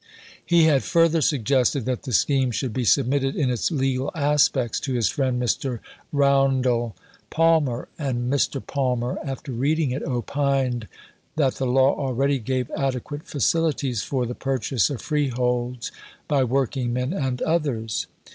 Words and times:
He 0.43 0.63
had 0.63 0.81
further 0.83 1.21
suggested 1.21 1.85
that 1.85 2.01
the 2.01 2.11
scheme 2.11 2.49
should 2.49 2.73
be 2.73 2.85
submitted, 2.85 3.35
in 3.35 3.51
its 3.51 3.69
legal 3.69 4.09
aspects, 4.15 4.79
to 4.79 4.95
his 4.95 5.09
friend 5.09 5.39
Mr. 5.39 5.77
Roundell 6.11 6.95
Palmer, 7.29 7.87
and 7.99 8.33
Mr. 8.33 8.65
Palmer, 8.65 9.19
after 9.23 9.51
reading 9.51 9.91
it, 9.91 10.01
opined 10.01 10.87
that 11.35 11.57
the 11.57 11.67
law 11.67 11.93
already 11.93 12.39
gave 12.39 12.71
adequate 12.71 13.25
facilities 13.27 14.01
for 14.01 14.25
the 14.25 14.33
purchase 14.33 14.89
of 14.89 15.03
freeholds 15.03 15.91
by 16.27 16.43
working 16.43 16.91
men 16.93 17.13
and 17.13 17.43
others. 17.43 18.07